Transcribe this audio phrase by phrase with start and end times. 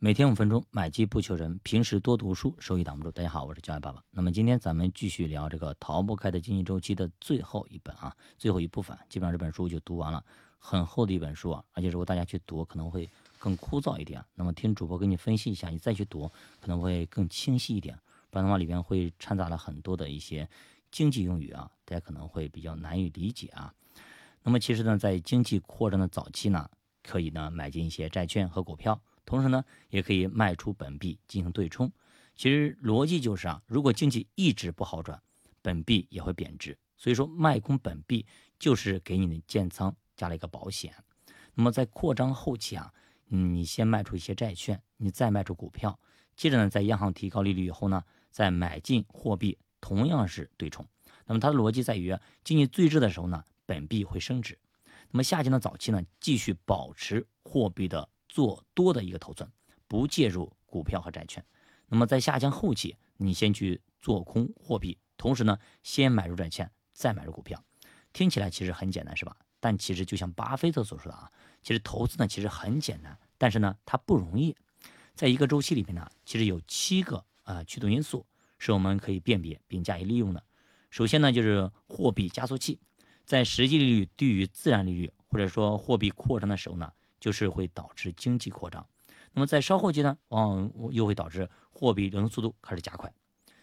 [0.00, 1.58] 每天五分钟，买基不求人。
[1.64, 3.10] 平时多读书，收益挡不住。
[3.10, 4.00] 大家好，我是教爱爸爸。
[4.12, 8.96] 那么今天咱们继续聊这个逃不开的经济周期的最后一本啊，最后一部分。
[9.08, 10.24] 基本上这本书就读完了，
[10.56, 14.24] 很厚的一本书啊，而且如果大家去读，可能会更枯燥一点。
[14.36, 16.30] 那么听主播给你分析一下，你再去读，
[16.60, 17.98] 可能会更清晰一点。
[18.30, 20.48] 不然的话，里面会掺杂了很多的一些
[20.92, 23.74] 经济用语啊，大家可能会比较难以理解啊。
[24.44, 26.70] 那么其实呢，在经济扩张的早期呢，
[27.02, 29.00] 可以呢买进一些债券和股票。
[29.28, 31.92] 同时呢，也可以卖出本币进行对冲。
[32.34, 35.20] 其实逻辑就是啊，如果经济一直不好转，
[35.60, 36.78] 本币也会贬值。
[36.96, 38.24] 所以说卖空本币
[38.58, 40.94] 就是给你的建仓加了一个保险。
[41.52, 42.90] 那么在扩张后期啊，
[43.26, 46.00] 你先卖出一些债券，你再卖出股票，
[46.34, 50.88] 接着呢，在央行提高利率以后呢，再买进货币，同样是对冲。
[51.26, 54.58] 那么它的逻辑在于，经济最热的时候呢，本币会升值。
[55.10, 58.08] 那么下降的早期呢，继续保持货币的。
[58.38, 59.50] 做多的一个头寸，
[59.88, 61.44] 不介入股票和债券。
[61.88, 67.60] 那么在下降后期，你先去做空货币，同时呢，先买入债券，再买入股票。
[68.12, 69.36] 听起来其实很简单，是吧？
[69.58, 71.28] 但其实就像巴菲特所说的啊，
[71.64, 74.54] 其实投资呢其实很简单，但是呢它不容易。
[75.16, 78.24] 在一个周期里面呢，其实有七个啊驱动因素
[78.60, 80.44] 是我们可以辨别并加以利用的。
[80.90, 82.78] 首先呢就是货币加速器，
[83.24, 86.92] 在实际利率低于自然利率或者说货币扩张的时候呢。
[87.20, 88.86] 就是会导致经济扩张，
[89.32, 93.12] 那么在稍后阶段，往往又会导致货币流动速度开始加快。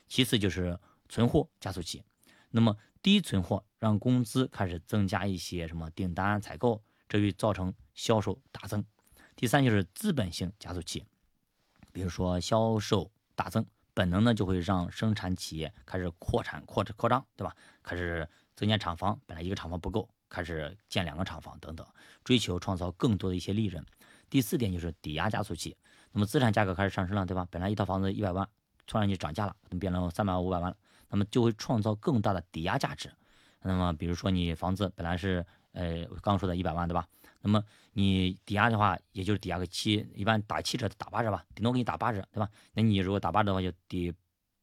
[0.07, 2.03] 其次就是存货加速器，
[2.51, 8.85] 那么低存货让工资开始增加一些什么订单采购，这会造成销售大增。
[9.35, 11.05] 第三就是资本性加速器，
[11.91, 17.55] 比如说销售大增，本能呢就会让生产企业开始扩产扩扩张，对吧？
[17.83, 20.07] 开始增加厂房，本来一个厂房不够。
[20.29, 21.85] 开始建两个厂房等等，
[22.23, 23.85] 追求创造更多的一些利润。
[24.29, 25.77] 第四点就是抵押加速器，
[26.11, 27.47] 那么资产价格开始上升了，对吧？
[27.51, 28.47] 本来一套房子一百万，
[28.87, 30.77] 突然就涨价了，变成三百万、五百万了，
[31.09, 33.11] 那么就会创造更大的抵押价值。
[33.61, 37.07] 那么比如说你房子本来是呃刚说的一百万，对吧？
[37.41, 37.63] 那么
[37.93, 42.49] 你抵押的话，也就是抵押个七，一般打七折打八折吧，顶多给你打八折，对吧？
[42.73, 44.11] 那你如果打八折的话，就抵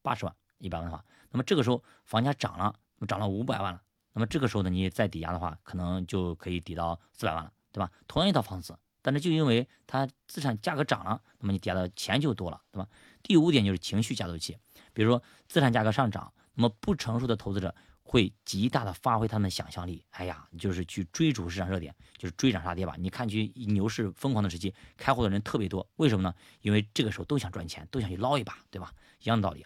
[0.01, 2.75] 八十万，一百万的话，那么这个时候房价涨了，
[3.07, 3.81] 涨了五百万了。
[4.13, 7.91] 那么这个时候呢，你再抵押的话，可能就可以抵到四百万了，对吧？
[8.07, 12.87] 同样一套房子，但是就因为它资产价格涨了，那么你抵押的钱就多了，对吧？
[13.21, 14.57] 第五点就是情绪加速器，
[14.93, 22.95] 比如说资产价格上涨，那么不成熟的投资者会极大的发挥他们的想象力，哎呀，就是去追逐市场热点，就是追涨杀跌吧。
[22.99, 26.35] 你看去牛市疯狂的时期，开户的人特别多，为什么呢？
[26.61, 28.93] 因为这个时候都想赚钱，都想去捞一把，对吧？
[29.21, 29.65] 一样的道理。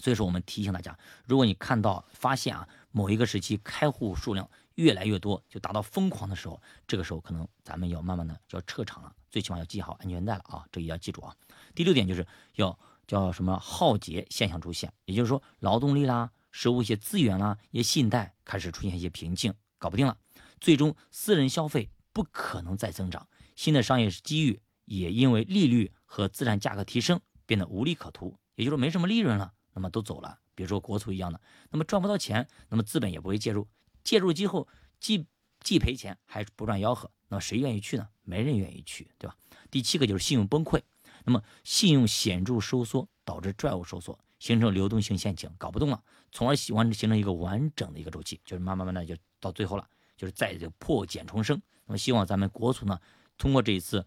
[0.00, 0.96] 所以说，我们提醒大家，
[1.26, 11.34] 如果你看到发现啊，某一个时期开户数量越来越多，就达到疯狂的时候，这个时候可能咱们要慢慢的就要撤场了，最起码要系好安全带了啊，这也要记住啊。
[11.74, 20.16] 第六点就是要叫什么耗竭现象出现，也就是说劳动力啦、食物一些资源啦、一些信贷开始出现一些瓶颈，搞不定了，
[20.60, 29.52] 最终私人消费不可能再增长，新的商业机遇也因为利率和资产价格提升变得无利可图，也就是说没什么利润了。
[29.74, 33.68] 那么都走了，比如说国储一样的，那么赚不到钱，那么资本也不会介入，
[34.02, 34.66] 介入之后
[34.98, 35.24] 既
[35.60, 38.08] 既赔钱还不赚吆喝，那么谁愿意去呢？
[38.24, 39.36] 没人愿意去，对吧？
[39.70, 40.82] 第七个就是信用崩溃，
[41.24, 46.02] 那么信用显著收缩导致债务收缩，形成流动性陷阱，搞不动了，
[46.32, 51.62] 从而喜欢形成一个完整的一个周期，就是慢慢慢的就到最后了，就是再就破茧重生。
[51.86, 52.98] 那么希望咱们国储呢，
[53.36, 54.04] 通过这一次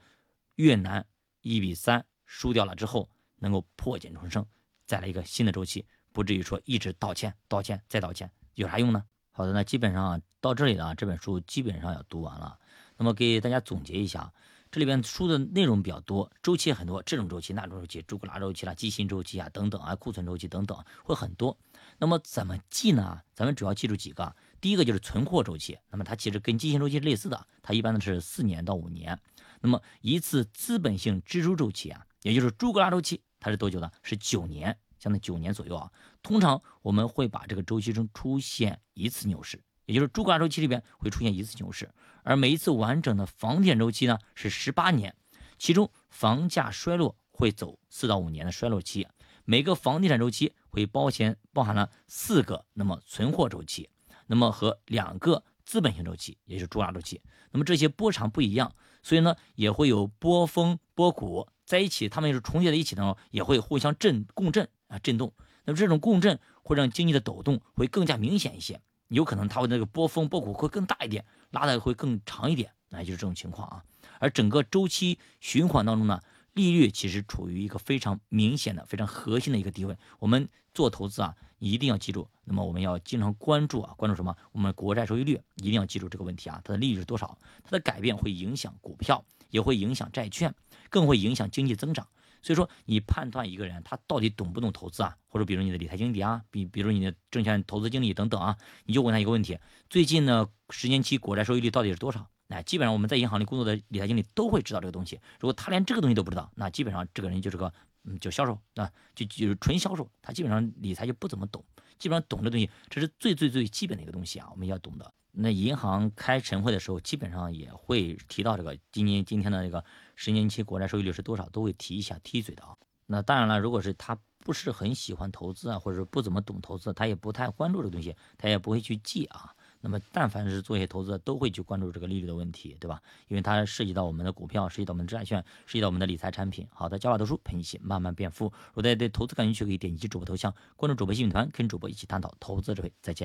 [0.55, 1.07] 越南
[1.39, 4.45] 一比三输掉了之后，能够破茧重生。
[4.85, 9.03] 再来一个新的周期，不至于说一直道歉、道歉再道歉，有啥用呢？
[9.31, 12.57] 好的，那基本上到这里了，这本书基本上要读完了。
[12.97, 14.31] 那么给大家总结一下，
[14.69, 21.57] 这里边书的内容比较多，周期很多，这种周期、那种周期、朱古拉周期啦、基辛周期啊等等啊、库存周期等等会很多。
[21.97, 23.21] 那么怎么记呢？
[23.33, 29.17] 咱们主要记住几个，第一个就是存货周期，那么它其实跟基辛周期是类似的，它一般呢是四年到五年。
[29.61, 33.21] 那么一次资本性支出周期啊，也就是朱古拉周期。
[33.39, 33.89] 它是多久呢？
[34.03, 35.91] 是九年，相当于九年左右啊。
[36.21, 41.89] 通常我们会把这个周期中出现一次牛市，也就是朱古拉周期里边会出现一次牛市。
[42.23, 45.15] 而每一次完整的房地产周期呢是十八年，
[45.57, 49.07] 其中房价衰落会走四到五年的衰落期。
[49.43, 53.89] 每个房地产周期会包含包含了四个那么存货周期，
[54.27, 57.19] 那么和两个资本性周期，也就是朱古拉周期。
[57.49, 61.47] 那么这些波长不一样，所以呢也会有波峰波谷。
[61.65, 65.33] 在一起，它们也是重叠在一起的时候，也会互相震共振啊，震动。
[65.63, 73.83] 那么这种共振会让经济的抖动会更加明显一些，有可能它会那个波峰波谷会更大一点，拉的会更长一点，那就是这种情况啊。
[74.19, 76.19] 而整个周期循环当中呢，
[76.53, 79.97] 利率其实处于一个非常明显的、非常核心的一个地位。
[80.19, 82.27] 我们做投资啊，一定要记住。
[82.43, 84.35] 那么我们要经常关注啊，关注什么？
[84.51, 87.37] 我们国债收益率一定要记住这个问题啊，它的利率是多少？
[87.63, 90.53] 它的改变会影响股票，也会影响债券，
[90.89, 92.07] 更会影响经济增长。
[92.41, 95.15] 所以说，你判断一个人他到底懂不懂投资啊？
[95.27, 99.57] 或者比如你的理财经理啊，比比如你的证券投资经理等等啊，你就问他一个问题：
[99.89, 102.27] 最近呢，十年期国债收益率到底是多少？
[102.47, 105.19] 那基本上我们在银行里工作的理财经理都会知道这个东西。
[105.39, 107.71] 如果他连这个东西都不知道，那基本上这个人就是个
[108.03, 111.63] 嗯，就销售啊，就就是纯销售，他基本上理财就不怎么懂。
[111.97, 115.13] 基本上懂的东西，这是最最最基本的一个东西啊，我们要懂的。
[115.31, 119.83] 那银行开晨会的时候，基本上也会提到这个今年今天的这个
[120.15, 122.75] 十年期国债收益率是多少，都会提一下，提一嘴的啊。
[123.07, 129.53] 那当然了，如果是他不是很喜欢投资啊，或者不怎么懂投资，他也不太关注这个东西，他也不会去记啊。
[129.83, 133.01] 那么，但凡是做一些投资，都会去关注这个利率的问题，对吧？
[133.27, 136.67] 因为它涉及到我们的股票，涉及到我们的债券，涉及到我们的理财产品。
[136.71, 138.45] 好的，加法读书陪你一起慢慢变富。
[138.45, 142.93] 如果大家对投资感兴趣，可以点击主播头像，关注主播幸运团，跟主播一起探讨投资智慧。
[143.01, 143.19] 再见。